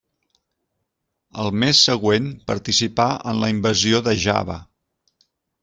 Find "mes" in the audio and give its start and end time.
1.63-1.83